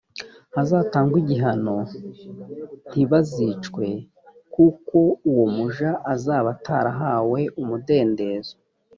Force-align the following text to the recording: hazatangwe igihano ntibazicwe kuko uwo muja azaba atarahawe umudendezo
hazatangwe 0.55 1.17
igihano 1.23 1.77
ntibazicwe 2.89 3.85
kuko 4.53 4.97
uwo 5.29 5.45
muja 5.55 5.91
azaba 6.13 6.47
atarahawe 6.55 7.39
umudendezo 7.61 8.53